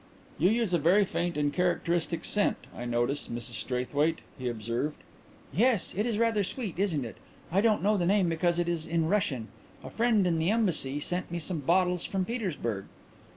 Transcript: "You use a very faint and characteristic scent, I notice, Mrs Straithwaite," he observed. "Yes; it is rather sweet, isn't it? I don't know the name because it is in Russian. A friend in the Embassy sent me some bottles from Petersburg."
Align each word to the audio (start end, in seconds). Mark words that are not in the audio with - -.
"You 0.39 0.49
use 0.49 0.73
a 0.73 0.79
very 0.79 1.05
faint 1.05 1.37
and 1.37 1.53
characteristic 1.53 2.25
scent, 2.25 2.57
I 2.75 2.85
notice, 2.85 3.27
Mrs 3.27 3.51
Straithwaite," 3.53 4.21
he 4.35 4.49
observed. 4.49 4.95
"Yes; 5.53 5.93
it 5.95 6.07
is 6.07 6.17
rather 6.17 6.43
sweet, 6.43 6.79
isn't 6.79 7.05
it? 7.05 7.17
I 7.51 7.61
don't 7.61 7.83
know 7.83 7.97
the 7.97 8.07
name 8.07 8.27
because 8.27 8.57
it 8.57 8.67
is 8.67 8.87
in 8.87 9.07
Russian. 9.09 9.49
A 9.83 9.91
friend 9.91 10.25
in 10.25 10.39
the 10.39 10.49
Embassy 10.49 10.99
sent 10.99 11.29
me 11.29 11.37
some 11.37 11.59
bottles 11.59 12.03
from 12.03 12.25
Petersburg." 12.25 12.85